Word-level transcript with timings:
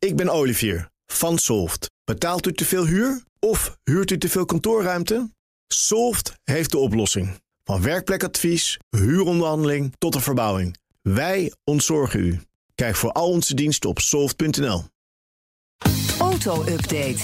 Ik 0.00 0.16
ben 0.16 0.28
Olivier 0.28 0.90
van 1.06 1.38
Solft. 1.38 1.90
Betaalt 2.04 2.46
u 2.46 2.52
te 2.52 2.64
veel 2.64 2.86
huur 2.86 3.22
of 3.38 3.78
huurt 3.84 4.10
u 4.10 4.18
te 4.18 4.28
veel 4.28 4.44
kantoorruimte? 4.44 5.30
Solft 5.66 6.34
heeft 6.44 6.70
de 6.70 6.78
oplossing. 6.78 7.40
Van 7.64 7.82
werkplekadvies, 7.82 8.78
huuronderhandeling 8.90 9.94
tot 9.98 10.12
de 10.12 10.20
verbouwing. 10.20 10.76
Wij 11.02 11.52
ontzorgen 11.64 12.20
u. 12.20 12.40
Kijk 12.74 12.96
voor 12.96 13.12
al 13.12 13.28
onze 13.30 13.54
diensten 13.54 13.90
op 13.90 13.98
soft.nl. 13.98 14.84
Auto-update. 16.18 17.20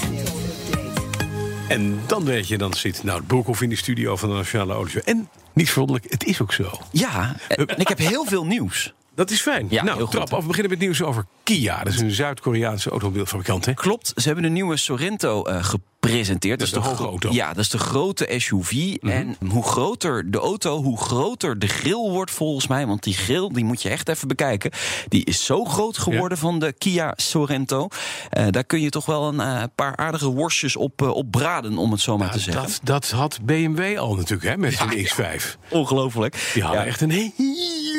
En 1.69 1.99
dan 2.07 2.25
weet 2.25 2.47
je, 2.47 2.57
dan 2.57 2.73
zit 2.73 3.03
nou 3.03 3.17
het 3.17 3.27
Broekhoff 3.27 3.61
in 3.61 3.69
de 3.69 3.75
studio 3.75 4.15
van 4.15 4.29
de 4.29 4.35
Nationale 4.35 4.73
Auto. 4.73 4.99
En 4.99 5.29
niet 5.53 5.69
verwonderlijk, 5.69 6.11
het 6.11 6.23
is 6.23 6.41
ook 6.41 6.53
zo. 6.53 6.71
Ja, 6.91 7.35
en 7.47 7.77
ik 7.77 7.87
heb 7.87 7.97
heel 7.97 8.25
veel 8.25 8.45
nieuws. 8.45 8.93
Dat 9.17 9.31
is 9.31 9.41
fijn. 9.41 9.67
Ja, 9.69 9.83
nou, 9.83 10.09
trap 10.09 10.33
af. 10.33 10.41
We 10.41 10.47
beginnen 10.47 10.71
met 10.71 10.79
nieuws 10.79 11.01
over 11.01 11.25
Kia. 11.43 11.83
Dat 11.83 11.93
is 11.93 11.99
een 11.99 12.11
Zuid-Koreaanse 12.11 12.89
automobielfabrikant, 12.89 13.65
hè? 13.65 13.73
Klopt, 13.73 14.11
ze 14.15 14.25
hebben 14.25 14.43
de 14.43 14.49
nieuwe 14.49 14.77
Sorento 14.77 15.43
eh, 15.43 15.63
gepresenteerd. 15.63 16.59
Dat 16.59 16.67
is 16.67 16.73
de 16.73 16.79
hoge 16.79 16.95
gro- 16.95 17.05
auto. 17.07 17.27
Mhm. 17.27 17.37
Ja, 17.37 17.47
dat 17.47 17.57
is 17.57 17.69
de 17.69 17.77
grote 17.77 18.33
SUV. 18.37 18.95
En 19.01 19.35
hoe 19.49 19.63
groter 19.63 20.31
de 20.31 20.37
auto, 20.37 20.83
hoe 20.83 20.97
groter 20.97 21.59
de 21.59 21.67
grill 21.67 22.09
wordt 22.09 22.31
volgens 22.31 22.67
mij. 22.67 22.87
Want 22.87 23.03
die 23.03 23.13
grill, 23.13 23.49
die 23.53 23.63
moet 23.63 23.81
je 23.81 23.89
echt 23.89 24.09
even 24.09 24.27
bekijken. 24.27 24.71
Die 25.07 25.25
is 25.25 25.45
zo 25.45 25.65
groot 25.65 25.97
geworden 25.97 26.37
van 26.37 26.59
de 26.59 26.73
Kia 26.77 27.13
Sorento. 27.15 27.87
Eh, 28.29 28.45
daar 28.51 28.63
kun 28.63 28.81
je 28.81 28.89
toch 28.89 29.05
wel 29.05 29.27
een 29.27 29.39
eh, 29.39 29.63
paar 29.75 29.95
aardige 29.95 30.27
worstjes 30.29 30.75
op, 30.75 31.01
op 31.01 31.31
braden, 31.31 31.77
om 31.77 31.91
het 31.91 32.01
zo 32.01 32.17
maar 32.17 32.31
te 32.31 32.39
zeggen. 32.39 32.63
Dat, 32.63 32.79
dat 32.83 33.09
had 33.09 33.39
BMW 33.43 33.97
al 33.97 34.15
natuurlijk, 34.15 34.49
hè, 34.49 34.57
met 34.57 34.73
zijn 34.73 35.07
X5. 35.07 35.57
Ongelooflijk. 35.69 36.49
Die 36.53 36.63
hadden 36.63 36.81
Ja. 36.81 36.87
echt 36.87 37.01
een 37.01 37.33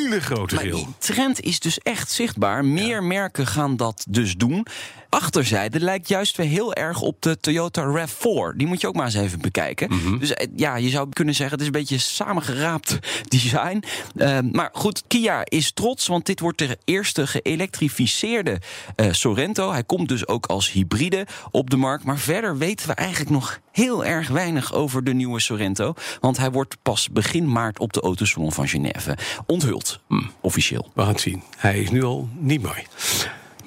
hele 0.09 0.21
grote 0.21 0.55
Maar 0.55 0.65
die 0.65 0.87
trend 0.98 1.41
is 1.41 1.61
dus 1.61 1.79
echt 1.79 2.11
zichtbaar. 2.11 2.65
Meer 2.65 3.03
merken 3.03 3.47
gaan 3.47 3.77
dat 3.77 4.05
dus 4.09 4.37
doen. 4.37 4.66
Achterzijde 5.09 5.80
lijkt 5.80 6.09
juist 6.09 6.37
weer 6.37 6.47
heel 6.47 6.75
erg 6.75 7.01
op 7.01 7.23
de 7.23 7.41
Toyota 7.41 7.83
RAV4. 7.83 8.57
Die 8.57 8.66
moet 8.66 8.80
je 8.80 8.87
ook 8.87 8.95
maar 8.95 9.05
eens 9.05 9.15
even 9.15 9.41
bekijken. 9.41 9.88
Mhm. 9.91 10.19
Dus 10.19 10.35
eh, 10.35 10.46
ja, 10.57 10.77
je 10.77 10.88
zou 10.88 11.09
kunnen 11.13 11.35
zeggen, 11.35 11.52
het 11.52 11.60
is 11.60 11.66
een 11.66 11.80
beetje 11.80 11.99
samengeraapt 11.99 12.99
design. 13.29 13.82
Eh, 14.16 14.38
maar 14.52 14.71
goed, 14.73 15.02
Kia 15.07 15.43
is 15.45 15.73
trots, 15.73 16.07
want 16.07 16.27
dit 16.27 16.41
wordt 16.41 16.59
de 16.59 16.79
eerste 16.85 17.27
geëlektrificeerde 17.27 18.60
eh, 18.97 19.13
Sorento. 19.13 19.71
Hij 19.71 19.85
komt 19.85 20.09
dus 20.09 20.27
ook 20.29 20.47
als 20.47 20.73
hybride 20.73 21.27
op 21.51 21.71
de 21.71 21.77
markt. 21.77 22.04
Maar 22.04 22.19
verder 22.19 22.59
weten 22.59 22.88
we 22.88 22.95
eigenlijk 22.95 23.30
nog 23.30 23.60
heel 23.73 24.04
erg 24.04 24.29
weinig 24.29 24.73
over 24.73 25.04
de 25.04 25.13
nieuwe 25.13 25.41
Sorento. 25.41 25.95
Want 26.21 26.37
hij 26.37 26.51
wordt 26.51 26.77
pas 26.82 27.10
begin 27.10 27.52
maart 27.52 27.79
op 27.79 27.93
de 27.93 28.01
Autosalon 28.01 28.52
van 28.52 28.69
Genève 28.69 29.16
onthuld. 29.47 30.01
Hm, 30.09 30.23
officieel. 30.41 30.91
We 30.95 31.01
gaan 31.01 31.10
het 31.10 31.21
zien. 31.21 31.43
Hij 31.57 31.80
is 31.80 31.91
nu 31.91 32.02
al 32.04 32.29
niet 32.38 32.63
mooi. 32.63 32.87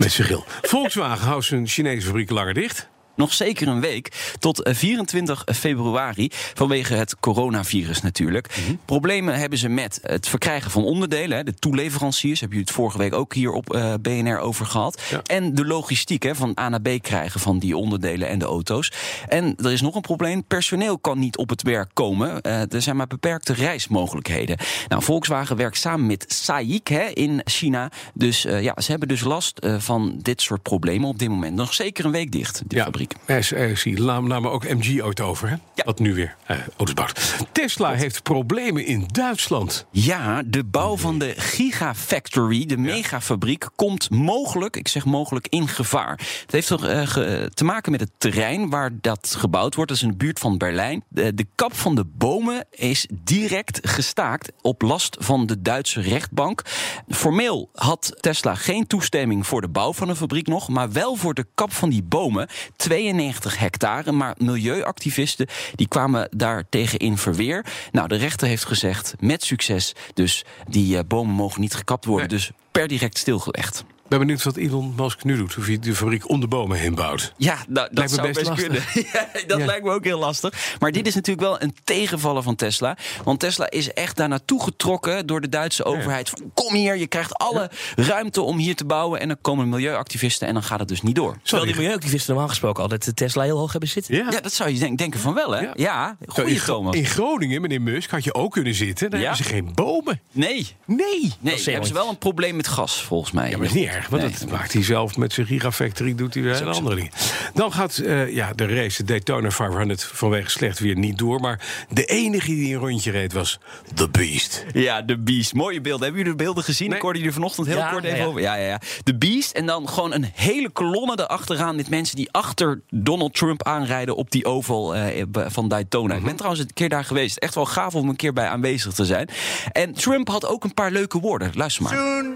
Met 0.01 0.11
zijn. 0.11 0.43
Volkswagen 0.61 1.27
houdt 1.27 1.45
zijn 1.45 1.67
Chinese 1.67 2.07
fabriek 2.07 2.29
langer 2.29 2.53
dicht. 2.53 2.90
Nog 3.15 3.33
zeker 3.33 3.67
een 3.67 3.81
week 3.81 4.33
tot 4.39 4.63
eh, 4.63 4.73
24 4.73 5.43
februari. 5.55 6.29
Vanwege 6.31 6.93
het 6.93 7.19
coronavirus 7.19 8.01
natuurlijk. 8.01 8.57
Mhm. 8.57 8.75
Problemen 8.85 9.39
hebben 9.39 9.59
ze 9.59 9.69
met 9.69 9.99
het 10.01 10.27
verkrijgen 10.27 10.71
van 10.71 10.83
onderdelen. 10.83 11.45
De 11.45 11.53
toeleveranciers. 11.53 12.39
Hebben 12.39 12.57
jullie 12.57 12.73
het 12.73 12.81
vorige 12.81 12.97
week 12.97 13.13
ook 13.13 13.33
hier 13.33 13.51
op 13.51 13.73
eh, 13.73 13.93
BNR 14.01 14.39
over 14.39 14.65
gehad. 14.65 15.01
Ja. 15.09 15.21
En 15.25 15.55
de 15.55 15.65
logistiek 15.65 16.23
hè, 16.23 16.35
van 16.35 16.57
A 16.59 16.69
naar 16.69 16.81
B 16.81 16.89
krijgen 17.01 17.39
van 17.39 17.59
die 17.59 17.77
onderdelen 17.77 18.27
en 18.27 18.39
de 18.39 18.45
auto's. 18.45 18.91
En 19.27 19.55
er 19.57 19.71
is 19.71 19.81
nog 19.81 19.95
een 19.95 20.01
probleem. 20.01 20.43
Personeel 20.43 20.99
kan 20.99 21.19
niet 21.19 21.37
op 21.37 21.49
het 21.49 21.61
werk 21.61 21.89
komen. 21.93 22.41
Eh, 22.41 22.73
er 22.73 22.81
zijn 22.81 22.95
maar 22.95 23.07
beperkte 23.07 23.53
reismogelijkheden. 23.53 24.57
Nou, 24.87 25.03
Volkswagen 25.03 25.55
werkt 25.55 25.77
samen 25.77 26.05
met 26.05 26.25
SAIC 26.27 26.87
hè, 26.87 27.03
in 27.03 27.41
China. 27.43 27.91
Dus 28.13 28.45
eh, 28.45 28.63
ja, 28.63 28.81
ze 28.81 28.91
hebben 28.91 29.07
dus 29.07 29.21
last 29.21 29.57
eh, 29.57 29.79
van 29.79 30.19
dit 30.21 30.41
soort 30.41 30.61
problemen 30.61 31.09
op 31.09 31.19
dit 31.19 31.29
moment. 31.29 31.55
Nog 31.55 31.73
zeker 31.73 32.05
een 32.05 32.11
week 32.11 32.31
dicht, 32.31 32.61
fabriek. 32.69 33.00
SRC 33.27 33.85
nam 33.99 34.27
namen 34.27 34.51
ook 34.51 34.63
MG 34.69 35.01
ooit 35.01 35.19
over, 35.19 35.49
hè? 35.49 35.55
Ja. 35.75 35.83
Wat 35.85 35.99
nu 35.99 36.13
weer 36.13 36.35
eh, 36.45 36.57
auto's 36.77 36.93
bouwt. 36.93 37.35
Tesla 37.51 37.93
heeft 37.93 38.23
problemen 38.23 38.85
in 38.85 39.05
Duitsland. 39.11 39.85
Ja, 39.91 40.41
de 40.45 40.63
bouw 40.63 40.97
van 40.97 41.19
de 41.19 41.33
Gigafactory, 41.37 42.65
de 42.65 42.77
megafabriek, 42.77 43.67
komt 43.75 44.09
mogelijk, 44.09 44.75
ik 44.75 44.87
zeg 44.87 45.05
mogelijk, 45.05 45.47
in 45.49 45.67
gevaar. 45.67 46.11
Het 46.41 46.51
heeft 46.51 46.67
toch, 46.67 46.85
eh, 46.85 47.07
ge- 47.07 47.51
te 47.53 47.63
maken 47.63 47.91
met 47.91 47.99
het 48.01 48.11
terrein 48.17 48.69
waar 48.69 48.89
dat 49.01 49.35
gebouwd 49.37 49.75
wordt. 49.75 49.89
Dat 49.89 49.99
is 49.99 50.03
in 50.05 50.09
de 50.11 50.17
buurt 50.17 50.39
van 50.39 50.57
Berlijn. 50.57 51.03
De, 51.07 51.33
de 51.33 51.45
kap 51.55 51.75
van 51.75 51.95
de 51.95 52.05
bomen 52.05 52.65
is 52.71 53.07
direct 53.23 53.79
gestaakt 53.81 54.51
op 54.61 54.81
last 54.81 55.17
van 55.19 55.45
de 55.45 55.61
Duitse 55.61 56.01
rechtbank. 56.01 56.61
Formeel 57.09 57.69
had 57.73 58.13
Tesla 58.19 58.55
geen 58.55 58.87
toestemming 58.87 59.47
voor 59.47 59.61
de 59.61 59.69
bouw 59.69 59.93
van 59.93 60.09
een 60.09 60.15
fabriek 60.15 60.47
nog, 60.47 60.69
maar 60.69 60.91
wel 60.91 61.15
voor 61.15 61.33
de 61.33 61.45
kap 61.55 61.73
van 61.73 61.89
die 61.89 62.03
bomen. 62.03 62.47
92 62.91 63.57
hectare, 63.57 64.11
maar 64.11 64.35
milieuactivisten 64.37 65.47
die 65.75 65.87
kwamen 65.87 66.27
daar 66.35 66.63
tegen 66.69 66.99
in 66.99 67.17
verweer. 67.17 67.65
Nou, 67.91 68.07
de 68.07 68.15
rechter 68.15 68.47
heeft 68.47 68.65
gezegd, 68.65 69.13
met 69.19 69.43
succes, 69.43 69.95
dus 70.13 70.45
die 70.67 70.97
eh, 70.97 71.03
bomen 71.07 71.35
mogen 71.35 71.61
niet 71.61 71.73
gekapt 71.73 72.05
worden. 72.05 72.27
Nee. 72.27 72.37
Dus 72.37 72.51
per 72.71 72.87
direct 72.87 73.17
stilgelegd. 73.17 73.83
Ben 74.11 74.19
benieuwd 74.19 74.43
wat 74.43 74.55
Elon 74.57 74.93
Musk 74.97 75.23
nu 75.23 75.37
doet. 75.37 75.57
Of 75.57 75.65
hij 75.65 75.79
de 75.79 75.95
fabriek 75.95 76.29
om 76.29 76.39
de 76.39 76.47
bomen 76.47 76.77
heen 76.77 76.95
bouwt. 76.95 77.33
Ja, 77.37 77.53
nou, 77.67 77.87
dat 77.91 77.97
Lijkt 77.97 78.11
me 78.11 78.15
zou 78.17 78.27
best 78.33 78.49
best 78.49 78.61
kunnen. 78.61 78.81
Ja, 79.13 79.27
dat 79.47 79.59
Ja. 79.59 79.65
lijkt 79.65 79.83
me 79.83 79.91
ook 79.91 80.03
heel 80.03 80.19
lastig. 80.19 80.75
Maar 80.79 80.91
dit 80.91 81.07
is 81.07 81.15
natuurlijk 81.15 81.47
wel 81.47 81.61
een 81.61 81.75
tegenvaller 81.83 82.43
van 82.43 82.55
Tesla. 82.55 82.97
Want 83.23 83.39
Tesla 83.39 83.69
is 83.69 83.93
echt 83.93 84.17
daar 84.17 84.27
naartoe 84.27 84.63
getrokken 84.63 85.25
door 85.27 85.41
de 85.41 85.49
Duitse 85.49 85.83
overheid. 85.83 86.29
Van, 86.29 86.51
Kom 86.53 86.73
hier, 86.75 86.97
je 86.97 87.07
krijgt 87.07 87.33
alle 87.33 87.71
ruimte 87.95 88.41
om 88.41 88.57
hier 88.57 88.75
te 88.75 88.85
bouwen. 88.85 89.19
En 89.19 89.27
dan 89.27 89.37
komen 89.41 89.69
milieuactivisten 89.69 90.47
en 90.47 90.53
dan 90.53 90.63
gaat 90.63 90.79
het 90.79 90.87
dus 90.87 91.01
niet 91.01 91.15
door. 91.15 91.37
Terwijl 91.43 91.65
die 91.65 91.75
milieuactivisten 91.75 92.29
normaal 92.29 92.49
gesproken 92.49 92.81
altijd 92.83 93.05
de 93.05 93.13
Tesla 93.13 93.43
heel 93.43 93.57
hoog 93.57 93.71
hebben 93.71 93.89
zitten. 93.89 94.15
Ja. 94.15 94.27
Ja, 94.31 94.41
dat 94.41 94.53
zou 94.53 94.69
je 94.69 94.79
denk- 94.79 94.97
denken 94.97 95.19
van 95.19 95.33
wel, 95.33 95.51
hè? 95.51 95.59
Ja. 95.61 95.71
Ja, 95.75 96.17
Zo, 96.21 96.31
goeie 96.33 96.53
in, 96.53 96.59
Gro- 96.59 96.73
Thomas. 96.75 96.95
in 96.95 97.05
Groningen, 97.05 97.61
meneer 97.61 97.81
Musk, 97.81 98.09
had 98.11 98.23
je 98.23 98.33
ook 98.33 98.51
kunnen 98.51 98.73
zitten. 98.75 99.09
Daar 99.09 99.19
Ja. 99.19 99.25
hebben 99.27 99.45
ze 99.45 99.51
geen 99.51 99.71
bomen. 99.73 100.21
Nee, 100.31 100.75
Nee. 100.85 101.33
nee 101.39 101.63
hebben 101.63 101.87
ze 101.87 101.93
wel 101.93 102.09
een 102.09 102.17
probleem 102.17 102.55
met 102.55 102.67
gas, 102.67 103.03
volgens 103.03 103.31
mij. 103.31 103.49
Ja, 103.49 103.57
maar 103.57 103.65
is 103.65 103.73
niet 103.73 103.87
erg, 103.87 104.00
want 104.09 104.21
Nee. 104.23 104.31
dat 104.39 104.49
maakt 104.49 104.73
hij 104.73 104.83
zelf 104.83 105.17
met 105.17 105.33
zijn 105.33 105.47
gigafactory, 105.47 106.15
doet 106.15 106.33
hij 106.33 106.43
weer 106.43 106.53
hele 106.55 106.71
andere 106.71 106.95
dingen. 106.95 107.11
Dan 107.53 107.73
gaat 107.73 107.97
eh, 107.97 108.33
ja, 108.33 108.53
de 108.53 108.65
race, 108.65 108.97
de 109.03 109.07
Daytona 109.07 109.51
500, 109.51 110.03
vanwege 110.03 110.49
slecht 110.49 110.79
weer 110.79 110.97
niet 110.97 111.17
door. 111.17 111.39
Maar 111.39 111.85
de 111.89 112.05
enige 112.05 112.47
die 112.47 112.73
een 112.73 112.79
rondje 112.79 113.11
reed 113.11 113.33
was 113.33 113.59
The 113.93 114.09
Beast. 114.09 114.65
Ja, 114.73 115.01
de 115.01 115.17
Beast. 115.19 115.53
Mooie 115.53 115.81
beelden. 115.81 116.03
Hebben 116.03 116.21
jullie 116.21 116.37
de 116.37 116.43
beelden 116.43 116.63
gezien? 116.63 116.87
Nee. 116.87 116.95
Ik 116.97 117.03
hoorde 117.03 117.19
jullie 117.19 117.33
vanochtend 117.33 117.67
heel 117.67 117.77
Ja, 117.77 117.91
kort 117.91 118.03
even 118.03 118.17
ja. 118.17 118.25
over. 118.25 118.41
Ja, 118.41 118.55
ja, 118.55 118.67
ja. 118.67 118.79
De 119.03 119.15
Beast. 119.17 119.51
En 119.51 119.65
dan 119.65 119.89
gewoon 119.89 120.13
een 120.13 120.29
hele 120.33 120.69
kolonne 120.69 121.13
erachteraan 121.19 121.75
met 121.75 121.89
mensen 121.89 122.15
die 122.15 122.31
achter 122.31 122.81
Donald 122.89 123.33
Trump 123.33 123.63
aanrijden 123.63 124.15
op 124.15 124.31
die 124.31 124.45
oval 124.45 124.95
eh, 124.95 125.23
van 125.33 125.67
Daytona. 125.67 126.15
Ik 126.15 126.23
ben 126.23 126.35
trouwens 126.35 126.61
een 126.63 126.73
keer 126.73 126.89
daar 126.89 127.05
geweest. 127.05 127.37
Echt 127.37 127.55
wel 127.55 127.65
gaaf 127.65 127.95
om 127.95 128.09
een 128.09 128.15
keer 128.15 128.33
bij 128.33 128.47
aanwezig 128.47 128.93
te 128.93 129.05
zijn. 129.05 129.29
En 129.71 129.93
Trump 129.93 130.27
had 130.27 130.45
ook 130.45 130.63
een 130.63 130.73
paar 130.73 130.91
leuke 130.91 131.19
woorden. 131.19 131.51
Luister 131.53 131.83
maar. 131.83 131.93
Soon, 131.93 132.30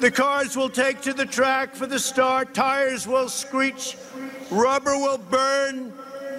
the 0.00 0.10
cars 0.10 0.56
will 0.56 0.68
take 0.68 1.00
to 1.02 1.12
the 1.12 1.26
track 1.26 1.74
for 1.74 1.86
the 1.86 1.98
start. 1.98 2.54
Tires 2.54 3.06
will 3.06 3.28
screech. 3.28 3.96
Rubber 4.50 4.96
will 4.96 5.18
burn. 5.18 5.92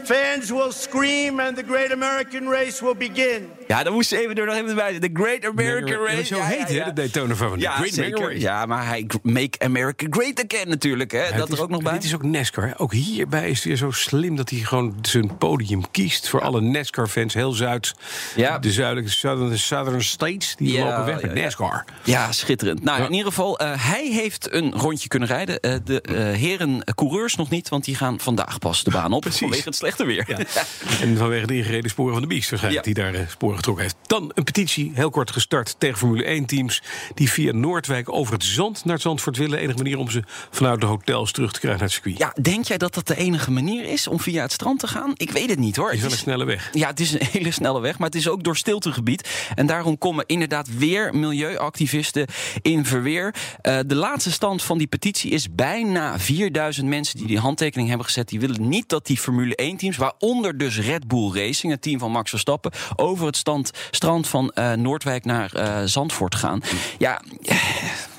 Fans 0.05 0.51
will 0.51 0.71
scream. 0.71 1.39
And 1.39 1.57
the 1.57 1.63
great 1.63 1.91
American 1.91 2.47
race 2.47 2.81
will 2.81 2.95
begin. 2.95 3.51
Ja, 3.69 3.83
dan 3.83 3.93
moest 3.93 4.09
ze 4.09 4.21
even 4.21 4.35
door 4.35 4.45
nog 4.45 4.55
even 4.55 4.75
bij. 4.75 4.99
The 4.99 5.09
Great 5.13 5.45
American 5.45 6.05
Race. 6.05 6.23
Zo 6.25 6.37
Ja, 6.37 6.43
heet 6.45 6.59
ja, 6.59 6.65
hè, 6.65 6.73
ja. 6.73 6.85
de 6.85 6.93
Daytona 6.93 7.35
500. 7.35 7.61
Ja, 7.61 7.71
Great 7.71 7.93
American 7.97 8.23
zeker. 8.25 8.39
Ja, 8.41 8.65
maar 8.65 8.87
hij 8.87 9.07
make 9.23 9.59
America 9.59 10.05
great 10.09 10.43
again 10.47 10.69
natuurlijk. 10.69 11.11
Hè? 11.11 11.23
Ja, 11.27 11.37
dat 11.37 11.49
is- 11.51 11.57
er 11.57 11.63
ook 11.63 11.69
nog 11.69 11.81
bij. 11.83 11.93
Dit 11.93 12.03
is 12.03 12.13
ook 12.15 12.23
NASCAR. 12.23 12.67
hè. 12.67 12.79
Ook 12.79 12.93
hierbij 12.93 13.49
is 13.49 13.55
het 13.55 13.63
weer 13.65 13.75
zo 13.75 13.91
slim 13.91 14.35
dat 14.35 14.49
hij 14.49 14.59
gewoon 14.59 14.95
zijn 15.01 15.37
podium 15.37 15.91
kiest 15.91 16.29
voor 16.29 16.41
alle 16.41 16.61
NASCAR-fans. 16.61 17.33
Heel 17.33 17.51
Zuid. 17.51 17.93
Ja. 18.35 18.59
De 18.59 18.71
zuidelijke 18.71 19.11
Southern, 19.11 19.59
Southern 19.59 20.03
States. 20.03 20.55
Die 20.57 20.73
Ja, 20.73 20.83
lopen 20.85 21.05
weg 21.05 21.21
ja, 21.21 21.27
met 21.27 21.37
ja. 21.37 21.43
NASCAR. 21.43 21.85
Ja, 22.03 22.31
schitterend. 22.31 22.83
Nou, 22.83 22.99
Ja. 22.99 23.05
in 23.05 23.11
ieder 23.11 23.27
geval, 23.27 23.59
eh, 23.59 23.71
hij 23.91 24.07
heeft 24.11 24.53
een 24.53 24.71
rondje 24.73 25.07
kunnen 25.07 25.27
rijden. 25.27 25.59
Eh, 25.59 25.73
de 25.83 26.01
eh, 26.01 26.15
heren 26.15 26.83
coureurs 26.95 27.35
nog 27.35 27.49
niet, 27.49 27.69
want 27.69 27.85
die 27.85 27.95
gaan 27.95 28.19
vandaag 28.19 28.59
pas 28.59 28.83
de 28.83 28.91
baan 28.91 29.13
op. 29.13 29.21
Precies. 29.29 29.39
Vanwege 29.39 29.63
het 29.63 29.75
slechte 29.75 30.05
weer. 30.05 30.23
Ja. 30.27 30.37
En 31.01 31.17
vanwege 31.17 31.45
de 31.47 31.55
ingereden 31.55 31.89
sporen 31.89 32.13
van 32.13 32.21
de 32.21 32.27
Beast 32.27 32.49
waarschijnlijk, 32.49 32.85
Ja. 32.85 32.93
die 32.93 33.03
daar 33.03 33.25
sporen 33.29 33.57
getrokken 33.59 33.83
heeft. 33.83 33.95
Dan 34.07 34.31
een 34.33 34.43
petitie, 34.43 34.91
heel 34.93 35.09
kort 35.09 35.31
gestart, 35.31 35.75
tegen 35.77 35.97
Formule 35.97 36.41
1-teams... 36.41 36.81
die 37.13 37.31
via 37.31 37.51
Noordwijk 37.51 38.11
over 38.11 38.33
het 38.33 38.43
zand 38.43 38.85
naar 38.85 38.93
het 38.93 39.03
Zandvoort 39.03 39.37
willen. 39.37 39.59
Enige 39.59 39.77
manier 39.77 39.97
om 39.97 40.09
ze 40.09 40.23
vanuit 40.49 40.81
de 40.81 40.85
hotels 40.85 41.31
terug 41.31 41.51
te 41.51 41.59
krijgen 41.59 41.79
naar 41.79 41.89
het 41.89 42.03
circuit. 42.03 42.17
Ja, 42.17 42.43
denk 42.43 42.65
jij 42.65 42.77
dat 42.77 42.93
dat 42.93 43.07
de 43.07 43.15
enige 43.15 43.51
manier 43.51 43.85
is 43.85 44.07
om 44.07 44.19
via 44.19 44.41
het 44.41 44.51
strand 44.51 44.79
te 44.79 44.87
gaan? 44.87 45.13
Ik 45.15 45.31
weet 45.31 45.49
het 45.49 45.59
niet 45.59 45.75
hoor. 45.75 45.87
is 45.87 45.93
Het 45.93 46.01
wel 46.01 46.11
een 46.11 46.17
snelle 46.17 46.45
weg. 46.45 46.69
Ja, 46.73 46.87
het 46.87 46.99
is 46.99 47.13
een 47.13 47.27
hele 47.31 47.51
snelle 47.51 47.81
weg, 47.81 47.97
maar 47.97 48.07
het 48.07 48.17
is 48.17 48.27
ook 48.27 48.43
door 48.43 48.57
stiltegebied. 48.57 49.29
En 49.55 49.65
daarom 49.65 49.97
komen 49.97 50.25
inderdaad 50.27 50.77
weer 50.77 51.15
milieuactivisten 51.15 52.27
in 52.61 52.85
verweer. 52.85 53.35
Eh, 53.61 53.79
de 53.85 53.95
laatste 53.95 54.31
stand 54.31 54.63
van 54.63 54.77
die 54.77 54.87
petitie 54.87 55.31
is 55.31 55.53
bijna 55.55 56.19
4000 56.19 56.87
mensen 56.87 57.17
die 57.17 57.27
die 57.27 57.39
handtekening 57.39 57.87
hebben 57.87 58.05
gezet. 58.05 58.29
Die 58.29 58.39
willen 58.39 58.69
niet 58.69 58.89
dat 58.89 59.05
die 59.05 59.17
Formule 59.17 59.59
1-teams, 59.61 59.97
waaronder 59.97 60.57
dus 60.57 60.79
Red 60.79 61.07
Bull 61.07 61.31
Racing, 61.33 61.71
het 61.71 61.81
team 61.81 61.99
van 61.99 62.11
Max 62.11 62.29
Verstappen, 62.29 62.71
over 62.95 63.25
het 63.25 63.37
stand, 63.37 63.47
strand 63.91 64.27
van 64.27 64.51
eh, 64.51 64.73
Noordwijk 64.73 65.25
naar 65.25 65.53
eh, 65.53 65.81
Zandvoort 65.85 66.35
gaan. 66.35 66.61
Ja. 66.97 67.21
eh, 67.41 67.57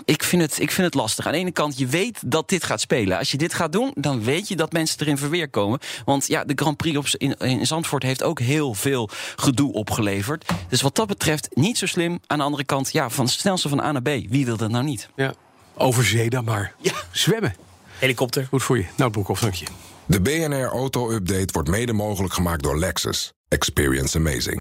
ik 0.05 0.25
vind, 0.25 0.43
het, 0.43 0.61
ik 0.61 0.71
vind 0.71 0.87
het 0.87 0.95
lastig. 0.95 1.27
Aan 1.27 1.33
de 1.33 1.39
ene 1.39 1.51
kant, 1.51 1.79
je 1.79 1.87
weet 1.87 2.19
dat 2.27 2.49
dit 2.49 2.65
gaat 2.65 2.81
spelen. 2.81 3.19
Als 3.19 3.31
je 3.31 3.37
dit 3.37 3.55
gaat 3.55 3.73
doen, 3.73 3.91
dan 3.95 4.25
weet 4.25 4.49
je 4.49 4.57
dat 4.57 4.73
mensen 4.73 5.01
erin 5.01 5.19
verweer 5.19 5.49
komen. 5.49 5.79
Want 6.05 6.27
ja, 6.27 6.45
de 6.45 6.53
Grand 6.57 6.77
Prix 6.77 6.97
op, 6.97 7.07
in, 7.21 7.39
in 7.39 7.67
Zandvoort 7.67 8.03
heeft 8.03 8.23
ook 8.23 8.41
heel 8.41 8.75
veel 8.75 9.09
gedoe 9.37 9.73
opgeleverd. 9.73 10.45
Dus 10.69 10.83
wat 10.83 10.95
dat 10.97 11.07
betreft, 11.07 11.49
niet 11.55 11.79
zo 11.79 11.87
slim. 11.87 12.21
Aan 12.27 12.39
de 12.39 12.45
andere 12.45 12.65
kant, 12.65 12.93
ja, 12.93 13.11
van 13.11 13.25
het 13.25 13.35
snelste 13.35 13.69
van 13.69 13.81
A 13.81 13.93
naar 13.93 14.03
B. 14.03 14.09
Wie 14.29 14.45
wil 14.45 14.57
dat 14.57 14.71
nou 14.71 14.85
niet? 14.85 15.09
Ja. 15.17 15.35
Over 15.75 16.05
zee 16.05 16.31
dan 16.31 16.45
maar. 16.45 16.75
Ja. 16.81 16.93
Zwemmen. 17.11 17.55
Helikopter. 17.99 18.47
Goed 18.49 18.63
voor 18.63 18.79
je. 18.79 18.85
Nou, 18.97 19.11
Broekhoff, 19.11 19.41
dank 19.41 19.55
je. 19.55 19.67
De 20.07 20.21
BNR 20.21 20.69
Auto 20.69 21.11
Update 21.11 21.53
wordt 21.53 21.69
mede 21.69 21.93
mogelijk 21.93 22.33
gemaakt 22.33 22.63
door 22.63 22.79
Lexus. 22.79 23.33
Experience 23.49 24.19
amazing. 24.19 24.61